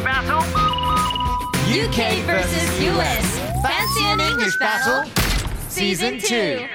[0.00, 0.40] English battle.
[1.68, 3.38] UK versus US.
[3.62, 5.04] Fancy an English battle?
[5.68, 6.66] Season 2.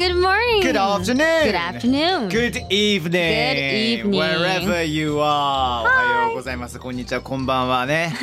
[0.00, 1.44] Good morning Good afternoon!
[1.44, 3.10] Good afternoon Good evening!
[3.12, 4.18] Good evening.
[4.18, 5.82] Wherever you are!
[5.82, 6.78] おはようございます。
[6.78, 8.14] こんにちは、こんばんはね。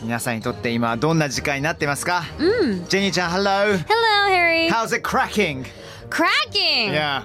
[0.00, 2.84] 皆さんにとって今どんな時間になってますかうん。
[2.84, 3.78] ジェニーちゃん、Hello!
[3.78, 5.64] Hello Harry How's it cracking?
[6.08, 7.24] Cracking Yeah.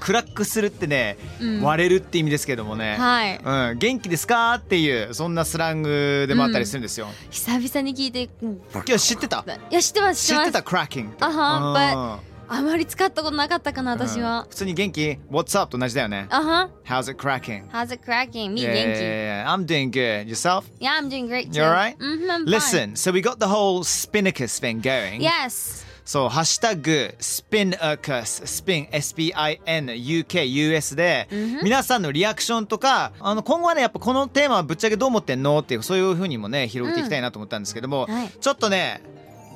[0.00, 1.16] クラックするってね、
[1.62, 7.08] 割れるって意味ですけどもね、はいうん、元気ですかっていうそんなスラングでもあったりするんですよ。
[7.30, 11.16] 久々に聞いてうんいや知ってたいや知ってます知ってたクラッキング。
[11.20, 15.72] あはうんあまり使ったことなかったかな私うんは普通に元気 ?What's up?
[15.72, 16.26] と同じだよね。
[16.30, 17.68] あは How's it cracking?
[17.70, 18.52] How's it cracking?
[18.52, 20.28] Me 元 Yeah, I'm doing good.
[20.28, 20.64] Yourself?
[20.78, 21.96] 気 Yeah I'm doing great too You alright?
[21.98, 22.50] Mhm, I'm fine.
[22.50, 25.22] Listen, so we got the whole Spinnicus thing going.
[25.22, 31.28] Yes そう、ハッシュタグ、スピンアクス、スピン、SPIN、UK、US で、
[31.62, 35.58] 皆さんのリアクションとか、あの、今後はね、やっぱこのテーマはぶっちゃけどう思ってんの？
[35.60, 38.28] っていう、そういうふうにもね、広げていきたいなと思ったんですけども、はい。
[38.28, 39.02] ちょっとね、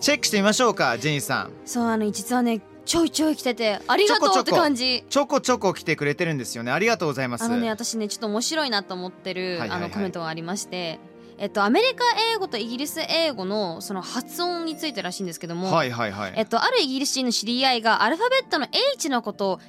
[0.00, 1.50] チェックしてみましょうか、ジェニーさん。
[1.66, 5.04] そうあの実はねちょいちょい来ててありがとうって感じ。
[5.10, 6.72] ちょこちょこ来てくれてるんですよね。
[6.72, 7.44] ありがとうございます。
[7.44, 9.78] あのね私ねちょっと面白いなと思ってる、はいはいはい。
[9.78, 10.98] あのコメントがありまして
[11.38, 12.04] えっとアメリカ
[12.34, 16.32] 英語とイギリス英語のその発音についてらしいんですけども、はいはいはい。
[16.37, 19.60] えっとあるイギリス人の知り合いがアルファベットの H のことを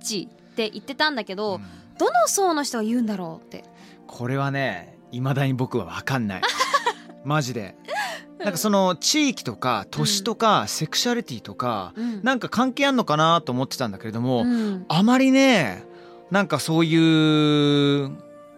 [0.00, 1.60] H って言ってたんだけど、
[1.98, 3.64] どの層の人が言うんだろうって。
[4.06, 6.42] これはね未だに僕は分かんない。
[7.24, 7.74] マジで。
[8.38, 12.20] なんかその地域とか年とかセクシャリティとか、うん。
[12.22, 14.84] なんか関係あんのかなと思ってたんだけれども、うん。
[14.88, 15.84] あまりね
[16.30, 18.10] なんかそういう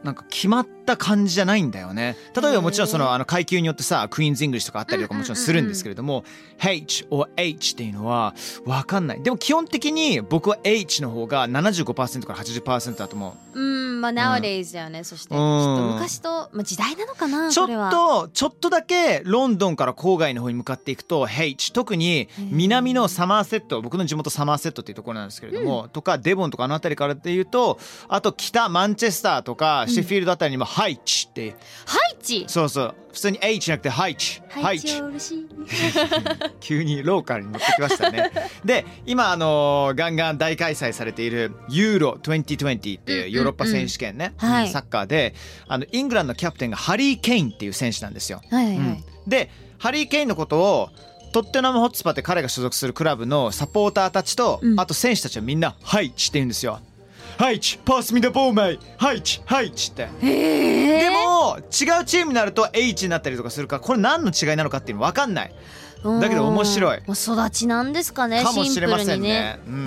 [0.07, 2.17] なんか決まった感じじゃないんだよね。
[2.41, 6.25] 例えばもちろんそのあの階級によってさ Queen's English とかあったりとかもちろんするんですけれども、
[6.65, 8.35] H or H っていうのは
[8.65, 9.23] 分かんない。
[9.23, 13.61] でも基本的に僕は H の方が75%から80%だと思う。
[13.61, 15.35] うんまあ nowadays だよね、そして。
[15.35, 31.57] きっうんと昔と、まあ、時代なのかなちょっとちょっとだけロンドンから郊外の方に向かっていくと H 特に南のサマーセット僕の地元サマーセットっていうところなんですけれども、とかデボンとかあの辺りからっていうとあと北マンチェスターとかシェフィールドあたりにもハイチって、
[31.87, 35.03] ハイチそうそう普通に H じゃなくてハイチハイチ
[36.61, 38.31] 急にローカルに乗ってきましたね。
[38.63, 45.35] で今あのーガンガン大開催されているユーロ2020っていうヨーロッパ選手権ね、うんうんはいサッカーで
[45.67, 48.43] あのイングランドのキャプテンがハリー・ケインっていう選手なんですよ。
[48.51, 49.05] はいはい、うん。
[49.27, 50.91] でハリー・ケインのことを
[51.33, 54.79] トッテナム・ホッツパって彼が所属するクラブのサポーターたちと、うん。
[54.79, 56.81] あと選手たちはみんな「ハイチ」って言うんですよ。
[57.39, 65.55] ハイチパスミダボーマイハイチハイチってでも違うチームになると H になったりとかするからこれ何の違いなのかっていうの分かんない。
[66.21, 66.99] だけど面白い。
[67.07, 69.59] もう育ちなんですかねかもしれませんシンプルにね。
[69.67, 69.87] うん。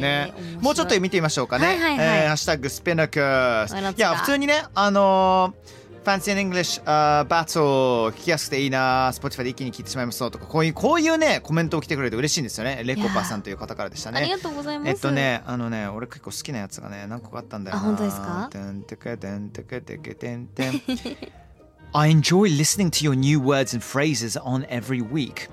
[0.00, 0.32] ね。
[0.60, 1.66] もうちょっと見てみましょうかね。
[1.66, 2.06] はいはいはい。
[2.20, 3.20] えーハッシュタグスピナクス。
[3.20, 12.80] はいいや普通にねあのー Fancy in English、uh, Battle 聞きやすくていいな Spotify で一気に聞いてしまいますとかこういうこういうねコメントを来てくれて嬉しいんですよね。
[12.82, 14.20] レコパさんという方からでしたね。
[14.20, 14.88] ありがとうございます。
[14.88, 17.82] えっとねあのね俺結構好きなやつがね何個かあったんだよな。
[17.82, 18.48] あ本当ですか？
[18.50, 20.80] てんてけてんてけてけてんてん
[21.92, 25.50] I enjoy listening to your new words and phrases on every week、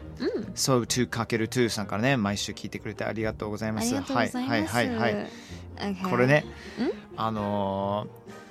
[0.55, 3.89] So to かける2さんからね毎週聞いてくれてありがとうございます。
[3.89, 5.27] ありがとうございますはいはいはいはい
[5.77, 6.45] Okay これね
[7.17, 8.44] あのー、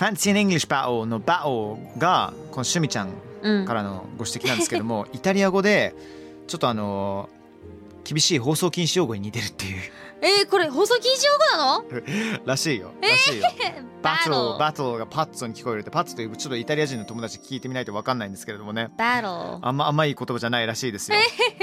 [0.00, 3.10] Fancy in English Battle のバトルがこの趣味ちゃん
[3.42, 5.94] うんからのご指摘なんですけども、 イタリア語で
[6.46, 7.40] ちょっとあのー
[8.02, 9.82] 厳しい放送禁止用語に似てるっていう。
[10.22, 12.46] えー、これ放送禁止用語なの？
[12.46, 12.92] らしいよ。
[13.00, 13.46] らしいよ。
[14.02, 18.90] バトルバトルがパッツォに聞こえるってパッツォというちょっとイタリア人の友達聞いてみないと分かんないんですけれどもね。
[18.98, 21.18] battle あんまあんまいい言葉じゃないらしいですよ、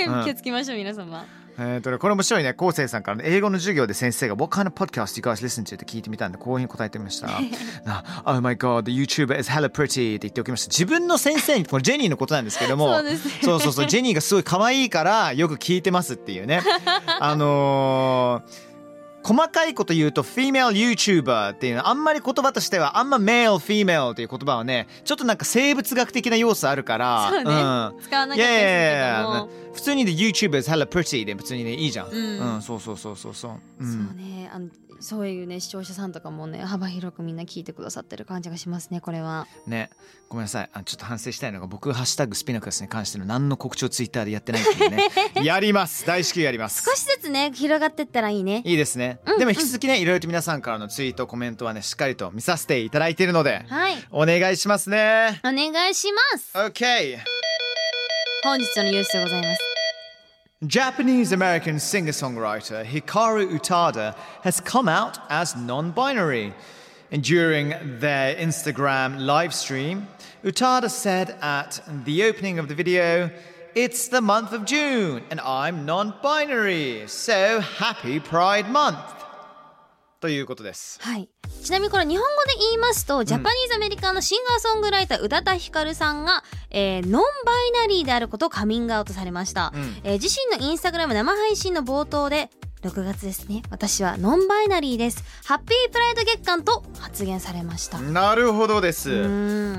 [0.07, 0.23] うん。
[0.23, 1.25] 気をつけましょう皆様
[1.59, 2.54] えーとねこれ面白いね。
[2.54, 5.75] 昴生さんから、ね、英語の授業で先生が What kind of podcast you guys listen to?
[5.75, 7.27] って聞いてみたんでこういうふうに答えてみました。
[7.83, 10.71] な Oh my god the YouTuber is hella pretty って言っておきました。
[10.71, 13.18] 自分の先生にこれジェニーのことなんですけどもそうね。
[13.18, 16.62] そうそうそうジェニーがすごい可愛いからよく聞いてますっていうね。
[17.19, 18.68] あのー
[19.27, 27.44] 細かいこと言うと female YouTuber っていうのはあんまり言葉としてはあんま male female っていう言葉はねちょっとなんか生物学的な要素あるからそうね。
[27.44, 27.45] ん。
[27.45, 29.29] 使わなかったいけど。
[29.45, 32.56] も普通にで YouTuber is hella pretty で普通にねいいじゃん、うん。
[32.56, 34.50] うん、そうそうそうそうそう、う、そうんね。
[34.50, 39.47] あのそういうね視聴者さんとかもね幅広くみんな聞いてくださってる感じがしますねこれは。
[39.65, 39.89] ね
[40.29, 40.69] ごめんなさい。
[40.73, 45.07] あちょっと反省したいのが僕ハッシュタグスピナクスに関しての何の告知をツイッターでやってないっていうね。
[45.44, 46.05] やります。
[46.05, 46.83] 大至急やります。
[46.83, 48.61] 少しずつね広がってったらいいね。
[48.65, 53.95] いいですね、でも引き続きねいろいろと皆さんからのツイートコメントはねしっかりと見させていただいているのではい。
[54.11, 55.39] お願いしますね。
[55.44, 56.51] お願いします。
[56.53, 57.19] OK
[58.44, 59.66] 本日のニュースでございます
[60.65, 66.51] Japanese American singer songwriter Hikaru Utada has come out as non binary.
[67.12, 70.07] And during their Instagram live stream,
[70.44, 73.30] Utada said at the opening of the video,
[73.75, 79.26] It's the month of June and I'm non binary, so happy Pride Month!
[80.19, 80.99] ということです。
[81.01, 81.29] はい。
[81.63, 90.01] ちなみにこれ日本語で言いますと、ジャパニーズアメリカのシンガーソングライター宇多田ヒカルさんが、えーノンバイナリーであることをカミングアウトされました、うん。
[90.03, 92.49] えー自身のインスタグラム生配信の冒頭で
[92.83, 93.63] 6月ですね。
[93.69, 95.23] 私はノンバイナリーです。
[95.45, 97.99] ハッピープライド月間と発言されました。
[97.99, 99.27] なるほどです。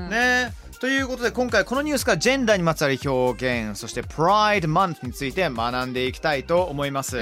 [0.09, 7.17] ねということで今回このニュースからジェンダーにまつわる表現そしてプライドマンスについて学んでいきたいと思います、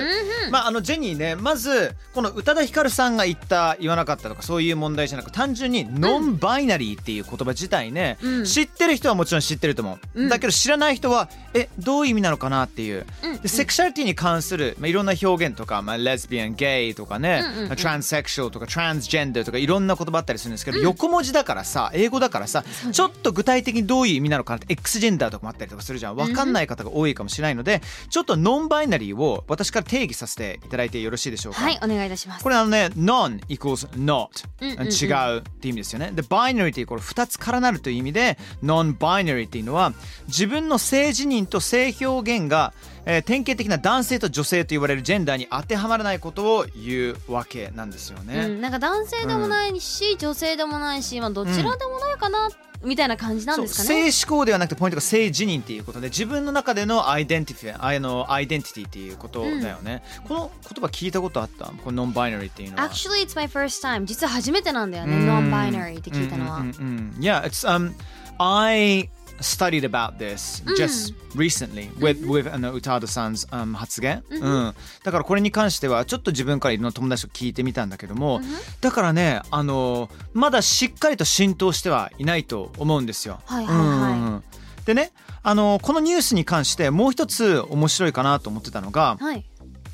[0.51, 8.45] まああのジェニーねまずこの宇多田ヒカルさんが言った言わなかったとかそういう問題じゃなく単純にノンバイナリーっていう言葉自体ね、うん。
[8.45, 10.29] 知ってる人はもちろん知ってると思う、うん。
[10.29, 17.75] だけど知らない人はえどういう意味なのかなっていう、うんでセクシャリティに関する、まあ、いろんな表現とか、まあ、レズビアンゲイとかね、うんうんうん。
[17.75, 26.15] トランスセクシャルとかトランスジェンダーとかいろんな言葉あったりするんですけど、横文字だからさ英語だからさ、ちょっと具体的にどういう意味なのかなって X ジェンダーとかもあったりとかするじゃん。
[26.15, 31.61] 分かんない方が多いかもしれないので、ちょっとノンバイナリーを私から定義させていただいてよろしいでしょうか？
[31.61, 32.43] はいお願いいたします。
[32.43, 34.27] これあのね non equals not、
[34.61, 34.87] うんうんうん。
[34.87, 36.11] 違うっていう意味ですよね。
[36.13, 39.93] で binary っていうこれ2つからなるという意味で non binary っていうのは
[40.27, 42.73] 自分の性自認と性表現が、
[43.05, 52.49] えー典型的な男性と女性と言われるジェンダーに当てはまらないことを言うわけなんですよね、うん、なんか男性でもないし、女性でもないし、まあ、どちらでもないかな、
[52.83, 54.11] みたいな感じなんですかね？
[54.11, 61.65] 性思考ではなくてポイントが性自認っていうことで自分の中でのアイデンティティあのアイデンティティっていうことだよね、この言葉聞いたことあった？
[61.65, 64.05] このノンバイナリーっていうのは Actually, it's my first time.
[64.05, 66.57] 実は初めてなんだよね、うん non-binary って聞いたのは。
[66.57, 67.93] うんうんうんうん Yeah, it's um
[68.39, 74.73] I studied about this just recently with with あの宇多田さん 's、um, 発言、うん、
[75.03, 78.41] だからこれに関してはちょっと自分からいろんな友達と聞いてみたんだけども、
[78.81, 83.39] だからねあのまだしっかりと浸透してはいないと思うんですよ。
[83.45, 84.11] はいはいはい。
[84.13, 84.43] うん。
[84.85, 85.11] でね
[85.43, 89.45] あのこのニュースに関してもう一つ面白いかなと思ってたのがはい。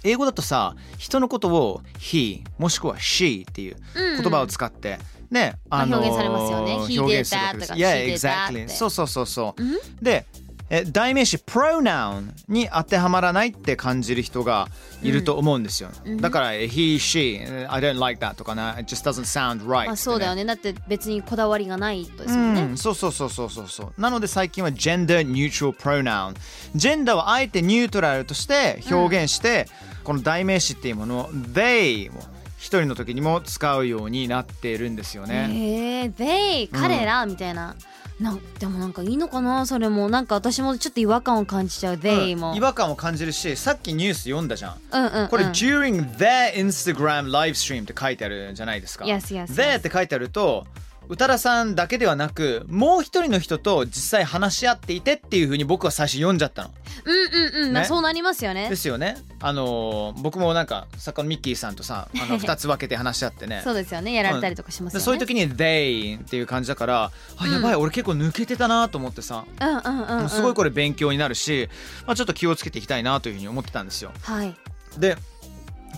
[0.06, 4.22] 英語だとさ人のことを he もしくは she っていううん。
[4.22, 5.00] 言葉を使って、
[5.34, 6.78] ね、まあ表現されますよね。
[6.88, 8.70] けです did that とか Yeah, exactly て。
[8.70, 9.78] そうそうそうそう、うん？
[10.02, 10.26] で
[10.70, 14.70] え代名詞 pronoun に当てはまらないって感じる人が
[15.04, 16.18] いると思うんですよ、うん。
[16.22, 20.44] だから he, she, I don't like that とかな it just doesn't sound right まあ、そうだよね。
[20.44, 20.46] ね。
[20.46, 22.62] だって別にこだわりがないとですもんね。
[22.62, 24.02] うん、そうそうそうそうそうそう。
[24.02, 26.36] なので最近は gender neutral pronoun
[26.76, 29.68] ジェンダーをあえてニュートラルとして表現して、
[30.04, 32.33] この代名詞っていうものを they を
[32.64, 37.26] 一人の時にも使うようになっているんですよね、へえ、they 彼ら？
[37.26, 37.76] みたいな。
[38.22, 39.66] なんでもなんかいいのかな？
[39.66, 40.08] それも。
[40.08, 41.96] なんか私もちょっと違和感を感じちゃう。
[41.96, 42.56] they も、うん。
[42.56, 44.76] 違和感を感じるしさっきニュース読んだじゃん。
[44.92, 45.28] うんうんうん。
[45.28, 49.04] これ、during their Instagram live stream って書いてあるじゃないですか。
[49.04, 49.80] Yes, yes, their yes.
[49.80, 50.66] って書いてあると、
[51.10, 56.72] 宇多田さんだけではなく、もう一人の人と実際話し合っていてっていうふうに僕は最初読んじゃったの。
[57.06, 57.88] うんうんうん、まあね。
[57.88, 58.70] そうなりますよね。
[58.70, 59.18] ですよね。
[59.42, 63.62] あのー僕もなんか作家のミッキーさんとさ、 あの二つ分けて話し合ってね。
[63.64, 64.14] そうですよね。
[64.14, 71.70] やられたりとかしますよね、でそういう時に they っていう感じだから、あやばい、俺結構抜けてたなと思ってさ、うんうんうん、うん、すごいこれ勉強になるし、
[72.06, 74.12] まあ、ちょっと気をつけていきたいなというふうに思ってたんですよ。
[74.22, 74.56] はい。
[74.98, 75.18] で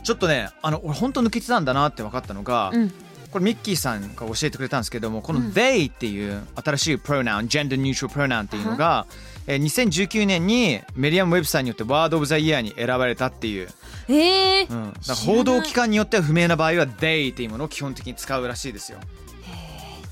[0.04, 2.94] ちょっとねあの俺本当抜けてたんだなって分かったのが、うん
[3.36, 5.48] これミッキーさんが教えてくれたんですけどもこのうん。
[5.52, 9.08] they っていう新しいプロナウン、ジェンダーニュートラルプロナウンっていうのが、
[9.46, 13.68] えー2019年にメディアム・ウェブサーによってワード・オブ・ザ・イヤーに選ばれたっていう、
[14.08, 14.70] えー。
[14.72, 14.94] うん、
[15.36, 19.00] 報道機関によっては不明な場合は they っていうものを基本的に使うらしいですよ。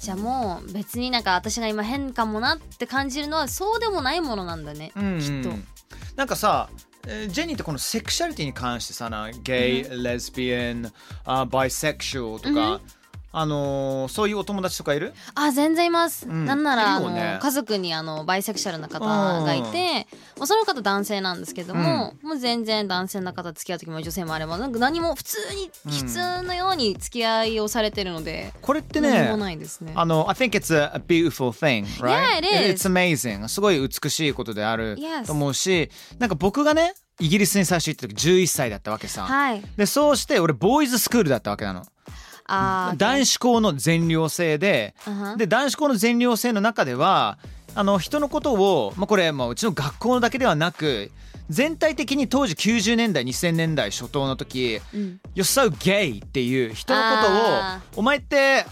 [0.01, 5.57] じゃあもう別になんか私が今変かもなって感じるのはそうでもないものなんだね、うんきっと。
[6.17, 6.67] なんかさ
[7.07, 10.91] えージェニーってこのセクシャリティに関してさなゲイ、レズビアン
[11.25, 12.81] あバイセクシュアルとか、
[13.35, 15.13] あのーそういうお友達とかいる？
[15.33, 18.99] あ全然います、んなんなら、いるよねあの家族にあのバイセクシャルな方
[19.43, 29.93] がいて、まあ、その方男性なんですけども、もう全然男性の方付き合う時も女性もあればなんか何も普通に普通のように付き合いをされてるので、これってね何もないですね。
[29.95, 32.39] あの I think it's a, a beautiful thing, right?
[32.41, 32.87] Yeah, it is.
[32.87, 33.47] It's amazing.
[33.47, 35.25] すごい美しいことである Yes.
[35.25, 39.23] と思うし、なんか僕がね、イギリスに最初行った時11歳だったわけさ。
[39.23, 39.61] はい。
[39.77, 41.83] で、そうして俺ボーイズスクールだったわけなの。
[42.47, 44.95] 男子校の全寮制で、
[45.37, 47.37] で男子校の全寮制の中では
[47.75, 51.11] あの人のことを、まあ、これ、まあ、うちの学校だけではなく
[51.49, 58.65] 全体的に当時90年代2000年代初頭の時うん「You're so gay」っていう人のことあを「お前って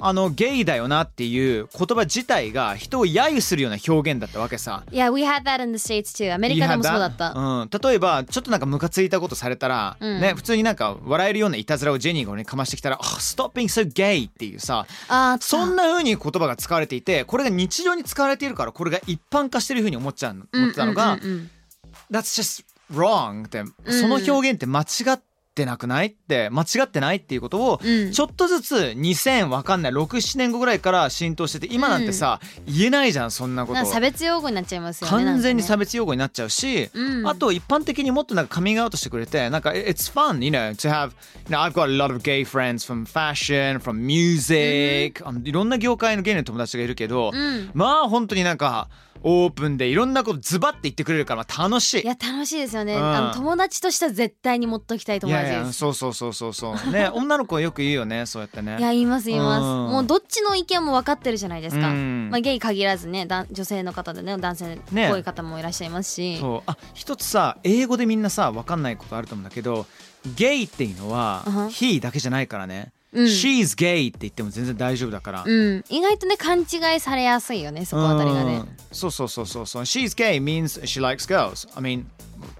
[0.00, 4.84] あのゲイだよな」っていう言葉自体が人を揶揄するような表現だったわけさ。
[4.90, 6.32] Yeah, we had that in the States too.
[6.32, 7.32] アメリカでもそうだった。
[7.32, 21.18] うん、例えばちょっとなんかムカついたことされたら、うんね普通になんか笑えるようないたずらをジェニーが俺にかましてきたら「あ Stop being so gay」っていうさあーそんな風に言葉が使われていてこれが日常に使われているからこれが一般化してる風に思っちゃうの思ってたのが、
[22.10, 25.20] That's just wrong ってんその表現って間違っ
[25.58, 26.06] てなくない？
[26.06, 35.24] って間違ってないっていうことをうんちょっとずつ2000わかんない67年後ぐらいから浸透してて今なんてさ言えないじゃんそんなこと差別用語になっちゃいますよね。
[35.24, 35.88] 完全に差別。
[35.88, 41.12] 別用語になっちゃうし、うんあと一般的にもっとなんかカミングアウトしてくれてなんか It's fun you know to have
[41.48, 47.70] you know I've got a lot of gay friends from fashion from music、いろんな業界のゲイの友達がいるけど、うん。
[47.74, 48.88] まあ本当になんか
[49.22, 52.02] オープンでいろんなことズバって言ってくれるからまあ楽しい。
[52.02, 52.94] いや楽しいですよね。
[52.94, 53.02] うん。
[53.02, 55.72] あの友達としては絶対に持っときたい友い達です。
[55.72, 56.92] そうそうそうそうそう。
[56.92, 58.76] ね 女の子よく言うよねそうやってね。
[58.78, 59.68] いや言います言います、うん。
[59.92, 62.28] もうどっちの意見も分かってるじゃないですか、うん。
[62.30, 64.78] まあ、ゲイ限らずねだ女性の方でね男性っ
[65.10, 66.62] ぽい方もいらっしゃいますし、そう。
[66.70, 69.86] あ一つさ英語でみんなさ分かんないことあると思うんだけど
[70.36, 71.66] ゲイっていうのは、うん。
[71.68, 73.24] he だけじゃないからね、うん。
[73.24, 78.56] She's gay って言っても全然大丈夫だから、うん、意外とね勘違いされやすいよねそこあたりがね。
[78.56, 78.68] うん。
[78.92, 79.82] そうそうそうそうそう。
[79.82, 81.68] She's gay means she likes girls.
[81.76, 82.04] I mean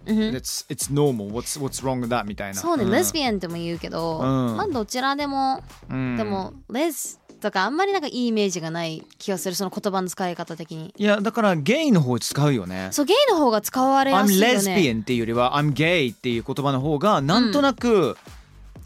[0.06, 1.30] うん it's, it's normal.
[1.30, 2.24] What's, what's wrong with that?
[2.24, 2.60] みたいな。
[2.60, 2.90] そうね、ん。
[2.90, 4.56] レズビアンとも言うけど、うん。
[4.56, 6.16] まあどちらでも、うん。
[6.16, 10.92] でもレズとかあんまりなんかいいイメージがない気がするその言葉の使い方的に。
[10.96, 12.88] いやだからゲイの方使うよね。
[12.90, 14.76] そうゲイの方が使われや I'm すいよね。
[14.76, 18.16] Lesbian っていうよりは I'm gay っていう言葉の方がなんとなく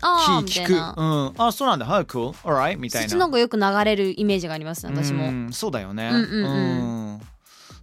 [0.02, 1.86] ああみ聞聞く、たいなうん、あそうなんだ。
[1.86, 3.08] How cool alright みたいな。
[3.08, 7.14] そっちの方がよく流れるイメージがありますね私も、うんそうだよね、うんうんうん。
[7.14, 7.20] うん。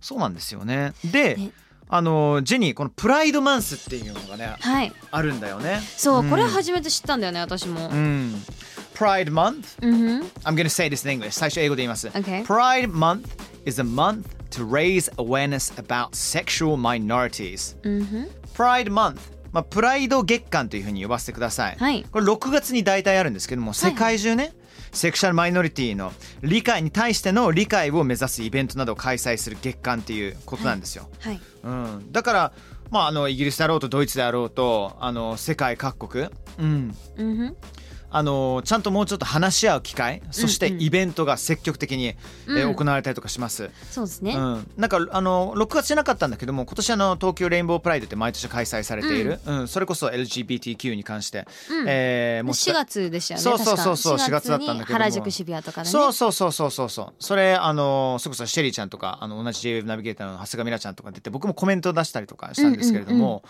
[0.02, 0.94] そうなんですよね。
[1.04, 1.52] で、ね
[1.92, 4.94] あのジェニーこのプライドマンスっていうのがねはい。
[5.10, 5.80] あるんだよね。
[5.98, 6.30] そう、ん。
[6.30, 7.90] これ初めて知ったんだよね私も。
[7.90, 8.44] うん。
[8.94, 12.08] Pride month うん I'm gonna say this in English 最初英語で言います。
[12.10, 12.46] Okay.
[12.46, 13.28] Pride month
[13.66, 18.30] is a month to raise awareness about sexual minorities うん。
[18.56, 19.18] Pride month
[19.52, 22.06] まあ、プライド月間というふうに呼ばせてください、はい。
[22.12, 24.54] これ6月に大体あるんですけども世界中ね、
[24.92, 31.40] セクシャルマイノリティの理解に対しての理解を目指すイベントなどを開催する月間っていうことなんですよ、はい。
[31.64, 32.54] うん、だから、
[32.92, 36.28] まあ、あのイギリスであろうとドイツであろうとあの世界各国、
[36.58, 37.58] うん、うん
[38.12, 40.74] あのちゃんともうちょっと話し合う機会そしてうん。
[40.74, 42.76] うんイベントが積極的に、えーうん。
[42.76, 49.68] 行われたりとかします、そうですね、うん、なんかあの6月じゃなかったんだけども今年あの東京レインボープライドって毎年開催されている、うん。
[49.68, 51.86] それこそ LGBTQ に関して、うん。
[51.88, 53.44] えーもう4月でしたよね。
[53.44, 55.06] そうそうそうそう確か4月だったんだけども。
[55.06, 55.92] 4月に原宿渋谷とかでね。
[55.92, 56.90] そうそうそうそうそう。
[56.90, 63.44] そうそれあのそれこそシェリーちゃんとかあの同じ JWEB ナビゲーターの長谷川ミラちゃんとか出て僕もコメントを出したりとかしたんですけれども、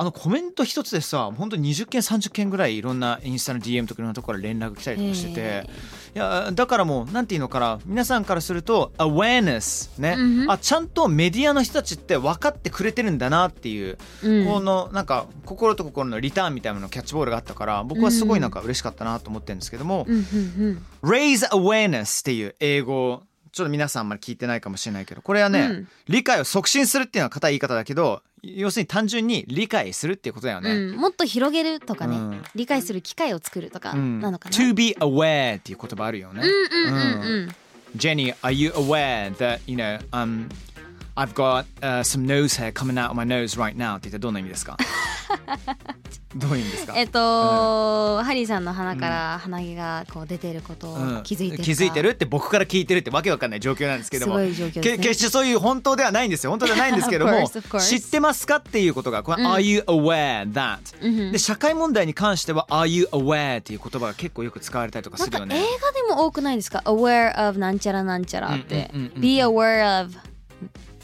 [0.00, 5.66] あのコメント一つでさ本当に20件30件ぐらいいろんなインスタの DM とかいろんなところから連絡来たりとかしててへ
[6.14, 10.42] いやだからもうなんていうのかな皆さんからすると awareness ね、うん。
[10.42, 14.46] うんあちゃんとメディアの人たちって分かってくれてるんだなっていう、うん。
[14.46, 25.88] このなんか心と心のリターンみたいなののキャッチボールがあったから僕はすごいなんか嬉しかったなと思ってるんですけども、うん raise awareness っていう英語ちょっと皆さんあんまり聞いてないかもしれないけどこれはね、うん。
[26.08, 37.48] 理解を促進するっていうのは硬い言い方だけど要するに単純に理解するっていうことだよね、もっと広げるとかね、理解する機会を作るとかなのかな、うん、To be aware っていう言葉あるよねうんうんうん、うんうん、
[37.96, 40.48] Jenny, are you aware that, you know, um
[41.16, 44.76] I've got、uh, some nose hair coming out of my nose right now って言ったらどんな意味ですか
[46.36, 46.92] どういう意味ですか？
[46.96, 51.18] えっと、ハリーさんの鼻から鼻毛がこう出てることうん。
[51.18, 54.34] を気づいてるか、気づいてるって僕から聞いてるってわけわかんない状況なんですけども。
[54.34, 54.96] すごい状況ですね。
[54.98, 56.50] け決してそういう本当ではないんですよ。
[56.50, 57.48] 本当ではないんですけども.
[57.80, 59.50] 知ってますかっていうことがこれ、うん。
[59.50, 61.32] Are you aware that、うん。
[61.32, 69.20] で社会問題に関しては Are you aware っていう言葉が結構よく使われたりとかなんか映するよね画でも多くないですか ?aware of なんちゃらなんちゃらって、うんうんうんうん。
[69.22, 70.12] Be aware of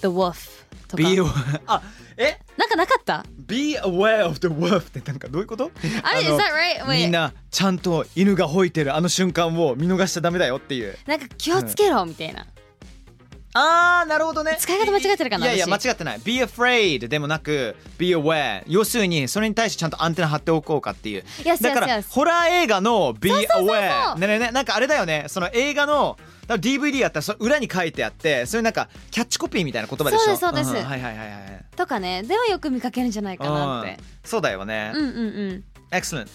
[0.03, 0.35] the wolf
[0.89, 1.03] とか。
[1.03, 1.83] Be aware あ
[2.17, 2.39] え？
[3.47, 5.71] Be aware of the wolf ってなんかどういうこと？
[6.03, 6.43] あれ、is の that
[6.87, 6.93] right?
[6.93, 10.97] みんなちゃんと犬が吠えてるあの瞬間を見逃しちゃダメだよっていう。
[11.07, 12.47] なんか気をつけろみたいな、
[13.53, 14.57] あーなるほどね。
[14.59, 16.21] 使い方間違ってるかないやいや間私違ってない。
[16.25, 21.25] Be afraid でもなく Be aware 要するにそれに対してちゃんとアンテナ張っておこうかっていう。
[21.43, 22.13] Yes, だから yes, yes.
[22.13, 25.27] ホラー映画の Be そうそうそう aware ねねねなんかあれだよね。
[25.29, 30.37] その映画のだから DVD やったらその裏に書いてあってそれなんかキャッチコピーみたいな言葉でしょ？
[30.37, 30.85] そうですそうです。
[30.85, 32.23] んはいはいはいはいとかね。
[32.23, 33.91] ではよく見かけるんじゃないかなって。
[33.91, 33.97] うん。
[34.25, 35.21] そうだよね、うんうんう
[35.55, 35.65] ん。
[35.91, 36.29] Excellent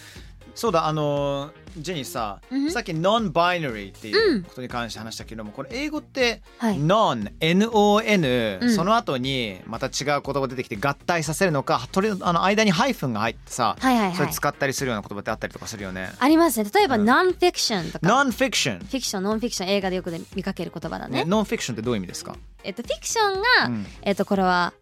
[0.55, 2.71] そうだあのジェニーさ、うん。
[2.71, 6.77] さっき non-binary っていううんことに関して話したけども、これ英語ってはい。
[6.77, 8.75] non N-O-N、うん。
[8.75, 14.15] その後にまた違う言葉が出てきて合体させるのかとりあの間にハイフンが入ってさ、はいはいはい。
[14.15, 16.11] それ使ったりするような言葉ってあったりとかするよね。
[16.19, 16.69] ありますね。
[16.73, 17.05] 例えば、うん。
[17.05, 18.07] ノンフィクションとか。
[18.07, 21.25] Non-fiction フィクションノンフィクション映画でよく見かける言葉だね。
[21.25, 23.85] ね、Non-fiction ってどういう意味ですか、えっとフィクションが、うん。
[24.03, 24.73] えっとこれは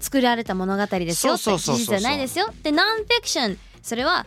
[0.00, 2.46] 作られた物語ですよってそうそうそうそう事実じゃないですよ。
[2.62, 4.26] でノンフィクションそれは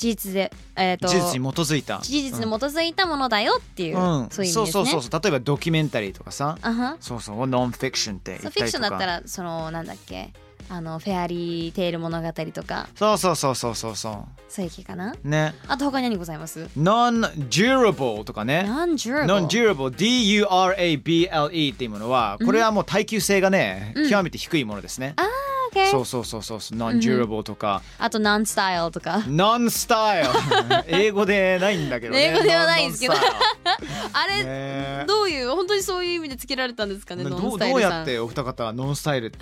[0.00, 1.98] 事実でえっと事実に基づいた。
[1.98, 4.28] 事実に基づいたものだよっていう、うん。
[4.30, 4.64] そういう意味ですね。
[4.64, 5.20] そうそうそうそう。
[5.22, 6.56] 例えばドキュメンタリーとかさ。
[6.62, 7.36] あはそうそう。
[7.36, 8.66] そうフィクったりとか。
[8.66, 10.32] ションだったらそのなんだっけ？
[10.72, 12.88] あのフェアリーテール物語とか。
[12.94, 15.12] そうそうそうそうそうそそういう気かな？
[15.22, 15.54] うね。
[15.68, 18.64] あと他に何ございます？Non-durable とかね。
[18.66, 24.08] Non-durable Non-durable D-U-R-A-B-L-E っていうものはこれはもう耐久性がね、うん。
[24.08, 25.26] 極めて低いものですね、あ OK
[25.90, 26.60] そうそうそうそう。
[26.60, 29.22] そう Non-durable とか、あと Non-style とか。
[29.26, 32.32] Non-style 英語でないんだけどね。
[32.34, 33.14] 英語ではないんですけど。
[34.12, 35.04] あれ、ね。
[35.06, 39.38] どういう本当にそういう意味でつけられたんですかねノンどうどうやってお二方はノンスタイルって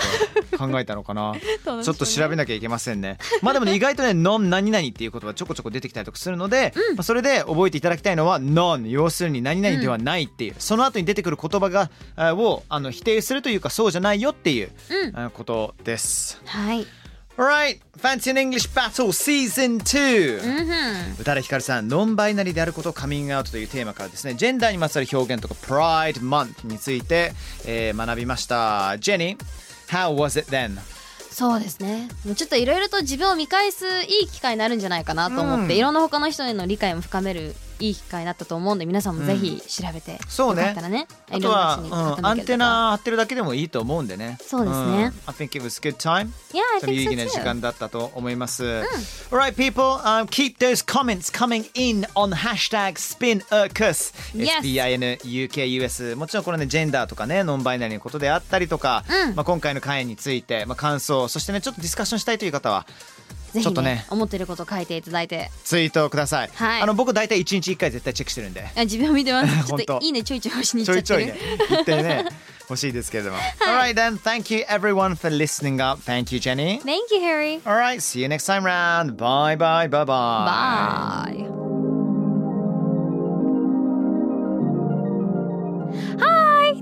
[0.57, 1.35] 考えたのかな？
[1.39, 3.19] ちちょっと調べなきゃいけませんね。
[3.43, 14.71] まあでもね意外とね「ノン何々」っていう言葉ちょこちょこ出てきたりとかするので、まあ、それで覚えていただきたいのは「ノン」要するに何々ではないっていう、その後に出てくる言葉があをあの否定するというかそうじゃないよっていう、
[15.35, 16.18] ことです。
[16.45, 16.87] はい。
[17.37, 20.43] Alright, Fancy an English Battle Season 2!
[20.43, 27.33] うんふん宇多田ヒカルさんノンバイナリーであることをカミングアウトというテーマからですねジェンダーにまつわる表現とか Pride Month について、
[27.65, 28.99] えー学びました。
[28.99, 29.41] ジェニー
[29.89, 30.79] How was it then?
[31.31, 32.09] そうですね。
[32.25, 35.79] もうちょっといろいろと自分を見返すいい機会になるんじゃないかなと思って、うん。
[35.79, 44.39] いろんな他の人への理解も深めるいい機会になったと思うんで皆さんもぜひ調べて、そうねよかったらねあとは、うん、アンテナ張ってるだけでもいいと思うんでね。
[44.41, 46.31] そうですねん I think it was good time.
[46.53, 48.65] いや I think 有意 so 義な時間だったと思います。
[49.31, 54.15] Alright, people,、um, keep those comments coming in on hashtag SpinUkus.
[54.35, 54.61] Yes.
[54.61, 56.17] SPINUKUS。
[56.17, 62.87] もちろんこれね、ジェンダーとかね、ノンバイナリーのことであったりとか、うんまあ、今回の回について、まあ、感想、そしてね、ちょっとディスカッションしたいという方は、
[63.53, 66.51] ぜひねちょっとね思ってることを書いていただいてツイートください。
[66.53, 68.67] はいあの僕大体1日1回絶対チェックしてるんで。
[68.77, 71.37] あ自分を見てますちょっといいねちょいちょい押しにちょいちょいね
[71.71, 72.27] 言ってね
[72.69, 78.03] 欲しいですけれども Alright then thank you everyone for listening up Thank you Jenny Thank you Harry Alright
[78.03, 81.68] see you next time round Bye bye bye bye Bye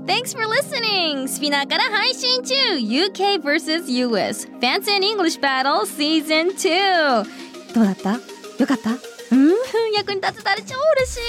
[0.06, 1.26] Thanks for listening!
[1.28, 7.74] スピナーから配信中 !UK vs.US Fancy and English Battle Season 2!
[7.74, 8.90] どうだったよかった
[9.31, 9.57] うん
[9.93, 11.19] 役に立てたら超嬉しい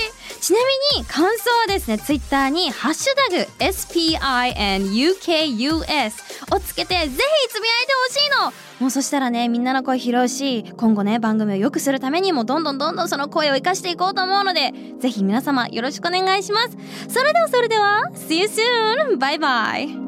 [0.40, 0.58] ちな
[0.94, 4.14] みに感想はですね、ツイッターにハッシュタグ SPINUKUS
[6.54, 16.76] をつけてぜひつぶやいてほしいのもうそしたらね、みんなの声拾うし、今後ね、番組を良くするためにもどんどんどんどんその声を生かしていこうと思うので、ぜひ皆様よろしくお願いします。
[17.08, 19.16] それではそれでは、See you soon!
[19.16, 20.07] バイバイ